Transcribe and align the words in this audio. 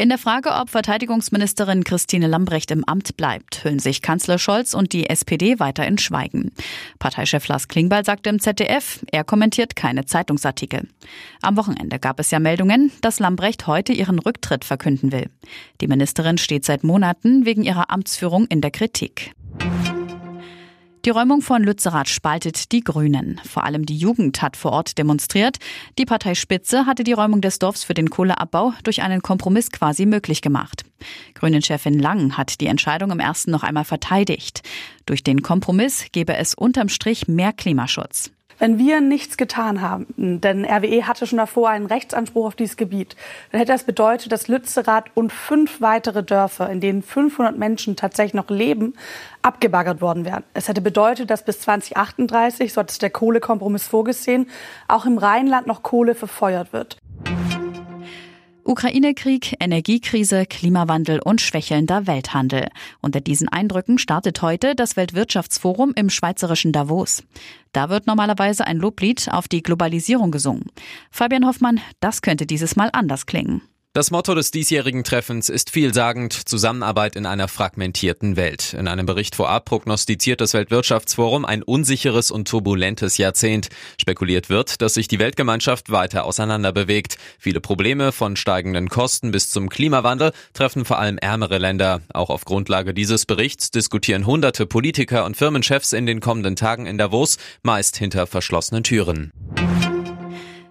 In 0.00 0.10
der 0.10 0.18
Frage, 0.18 0.50
ob 0.52 0.70
Verteidigungsministerin 0.70 1.82
Christine 1.82 2.28
Lambrecht 2.28 2.70
im 2.70 2.84
Amt 2.84 3.16
bleibt, 3.16 3.64
hüllen 3.64 3.80
sich 3.80 4.00
Kanzler 4.00 4.38
Scholz 4.38 4.72
und 4.72 4.92
die 4.92 5.10
SPD 5.10 5.58
weiter 5.58 5.84
in 5.88 5.98
Schweigen. 5.98 6.52
Parteichef 7.00 7.48
Lars 7.48 7.66
Klingbeil 7.66 8.04
sagte 8.04 8.30
im 8.30 8.38
ZDF, 8.38 9.00
er 9.10 9.24
kommentiert 9.24 9.74
keine 9.74 10.06
Zeitungsartikel. 10.06 10.86
Am 11.42 11.56
Wochenende 11.56 11.98
gab 11.98 12.20
es 12.20 12.30
ja 12.30 12.38
Meldungen, 12.38 12.92
dass 13.00 13.18
Lambrecht 13.18 13.66
heute 13.66 13.92
ihren 13.92 14.20
Rücktritt 14.20 14.64
verkünden 14.64 15.10
will. 15.10 15.30
Die 15.80 15.88
Ministerin 15.88 16.38
steht 16.38 16.64
seit 16.64 16.84
Monaten 16.84 17.44
wegen 17.44 17.64
ihrer 17.64 17.90
Amtsführung 17.90 18.46
in 18.46 18.60
der 18.60 18.70
Kritik. 18.70 19.32
Die 21.08 21.12
Räumung 21.12 21.40
von 21.40 21.64
Lützerath 21.64 22.10
spaltet 22.10 22.70
die 22.70 22.82
Grünen. 22.82 23.40
Vor 23.42 23.64
allem 23.64 23.86
die 23.86 23.96
Jugend 23.96 24.42
hat 24.42 24.58
vor 24.58 24.72
Ort 24.72 24.98
demonstriert. 24.98 25.56
Die 25.98 26.04
Parteispitze 26.04 26.84
hatte 26.84 27.02
die 27.02 27.14
Räumung 27.14 27.40
des 27.40 27.58
Dorfs 27.58 27.82
für 27.82 27.94
den 27.94 28.10
Kohleabbau 28.10 28.74
durch 28.84 29.00
einen 29.00 29.22
Kompromiss 29.22 29.70
quasi 29.70 30.04
möglich 30.04 30.42
gemacht. 30.42 30.84
Grünen-Chefin 31.32 31.98
Lang 31.98 32.36
hat 32.36 32.60
die 32.60 32.66
Entscheidung 32.66 33.10
im 33.10 33.20
ersten 33.20 33.50
noch 33.50 33.62
einmal 33.62 33.86
verteidigt. 33.86 34.60
Durch 35.06 35.24
den 35.24 35.40
Kompromiss 35.40 36.08
gebe 36.12 36.36
es 36.36 36.52
unterm 36.52 36.90
Strich 36.90 37.26
mehr 37.26 37.54
Klimaschutz 37.54 38.30
wenn 38.58 38.78
wir 38.78 39.00
nichts 39.00 39.36
getan 39.36 39.80
haben, 39.80 40.06
denn 40.16 40.64
RWE 40.64 41.06
hatte 41.06 41.26
schon 41.26 41.38
davor 41.38 41.70
einen 41.70 41.86
Rechtsanspruch 41.86 42.46
auf 42.46 42.54
dieses 42.56 42.76
Gebiet, 42.76 43.16
dann 43.52 43.60
hätte 43.60 43.72
das 43.72 43.84
bedeutet, 43.84 44.32
dass 44.32 44.48
Lützerath 44.48 45.06
und 45.14 45.32
fünf 45.32 45.80
weitere 45.80 46.22
Dörfer, 46.22 46.68
in 46.70 46.80
denen 46.80 47.02
500 47.02 47.56
Menschen 47.56 47.96
tatsächlich 47.96 48.34
noch 48.34 48.50
leben, 48.50 48.94
abgebaggert 49.42 50.00
worden 50.00 50.24
wären. 50.24 50.44
Es 50.54 50.68
hätte 50.68 50.80
bedeutet, 50.80 51.30
dass 51.30 51.44
bis 51.44 51.60
2038, 51.60 52.72
so 52.72 52.80
hat 52.80 52.90
es 52.90 52.98
der 52.98 53.10
Kohlekompromiss 53.10 53.86
vorgesehen, 53.86 54.48
auch 54.88 55.06
im 55.06 55.18
Rheinland 55.18 55.66
noch 55.66 55.82
Kohle 55.82 56.14
verfeuert 56.14 56.72
wird. 56.72 56.98
Ukraine-Krieg, 58.68 59.56
Energiekrise, 59.60 60.44
Klimawandel 60.44 61.20
und 61.24 61.40
schwächelnder 61.40 62.06
Welthandel. 62.06 62.68
Unter 63.00 63.22
diesen 63.22 63.48
Eindrücken 63.48 63.96
startet 63.96 64.42
heute 64.42 64.74
das 64.74 64.94
Weltwirtschaftsforum 64.94 65.94
im 65.96 66.10
schweizerischen 66.10 66.72
Davos. 66.72 67.22
Da 67.72 67.88
wird 67.88 68.06
normalerweise 68.06 68.66
ein 68.66 68.76
Loblied 68.76 69.28
auf 69.32 69.48
die 69.48 69.62
Globalisierung 69.62 70.30
gesungen. 70.30 70.66
Fabian 71.10 71.46
Hoffmann, 71.46 71.80
das 72.00 72.20
könnte 72.20 72.44
dieses 72.44 72.76
Mal 72.76 72.90
anders 72.92 73.24
klingen. 73.24 73.62
Das 73.94 74.10
Motto 74.10 74.34
des 74.34 74.50
diesjährigen 74.50 75.02
Treffens 75.02 75.48
ist 75.48 75.70
vielsagend 75.70 76.34
Zusammenarbeit 76.46 77.16
in 77.16 77.24
einer 77.24 77.48
fragmentierten 77.48 78.36
Welt. 78.36 78.74
In 78.74 78.86
einem 78.86 79.06
Bericht 79.06 79.34
vorab 79.34 79.64
prognostiziert 79.64 80.42
das 80.42 80.52
Weltwirtschaftsforum 80.52 81.46
ein 81.46 81.62
unsicheres 81.62 82.30
und 82.30 82.46
turbulentes 82.46 83.16
Jahrzehnt. 83.16 83.70
Spekuliert 83.98 84.50
wird, 84.50 84.82
dass 84.82 84.92
sich 84.94 85.08
die 85.08 85.18
Weltgemeinschaft 85.18 85.90
weiter 85.90 86.26
auseinanderbewegt. 86.26 87.16
Viele 87.38 87.62
Probleme 87.62 88.12
von 88.12 88.36
steigenden 88.36 88.90
Kosten 88.90 89.30
bis 89.30 89.48
zum 89.48 89.70
Klimawandel 89.70 90.32
treffen 90.52 90.84
vor 90.84 90.98
allem 90.98 91.16
ärmere 91.16 91.56
Länder. 91.56 92.02
Auch 92.12 92.28
auf 92.28 92.44
Grundlage 92.44 92.92
dieses 92.92 93.24
Berichts 93.24 93.70
diskutieren 93.70 94.26
hunderte 94.26 94.66
Politiker 94.66 95.24
und 95.24 95.38
Firmenchefs 95.38 95.94
in 95.94 96.04
den 96.04 96.20
kommenden 96.20 96.56
Tagen 96.56 96.84
in 96.84 96.98
Davos, 96.98 97.38
meist 97.62 97.96
hinter 97.96 98.26
verschlossenen 98.26 98.84
Türen. 98.84 99.32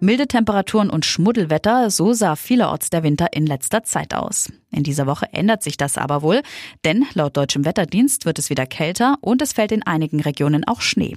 Milde 0.00 0.28
Temperaturen 0.28 0.90
und 0.90 1.04
Schmuddelwetter, 1.04 1.90
so 1.90 2.12
sah 2.12 2.36
vielerorts 2.36 2.88
der 2.88 3.02
Winter 3.02 3.32
in 3.32 3.46
letzter 3.46 3.82
Zeit 3.82 4.14
aus. 4.14 4.52
In 4.70 4.84
dieser 4.84 5.06
Woche 5.06 5.26
ändert 5.32 5.64
sich 5.64 5.76
das 5.76 5.98
aber 5.98 6.22
wohl, 6.22 6.42
denn 6.84 7.04
laut 7.14 7.36
deutschem 7.36 7.64
Wetterdienst 7.64 8.24
wird 8.24 8.38
es 8.38 8.48
wieder 8.48 8.64
kälter 8.64 9.16
und 9.20 9.42
es 9.42 9.52
fällt 9.52 9.72
in 9.72 9.82
einigen 9.82 10.20
Regionen 10.20 10.62
auch 10.64 10.82
Schnee. 10.82 11.16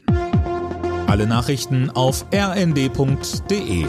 Alle 1.05 1.27
Nachrichten 1.27 1.91
auf 1.91 2.25
rnd.de 2.33 3.85